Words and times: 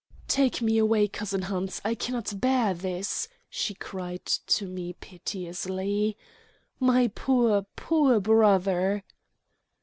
"Take 0.27 0.63
me 0.63 0.79
away, 0.79 1.07
cousin 1.07 1.43
Hans, 1.43 1.79
I 1.85 1.93
cannot 1.93 2.41
bear 2.41 2.73
this," 2.73 3.27
she 3.51 3.75
cried 3.75 4.25
to 4.25 4.65
me 4.65 4.93
piteously. 4.93 6.17
"My 6.79 7.09
poor, 7.09 7.67
poor 7.75 8.19
brother!" 8.19 9.03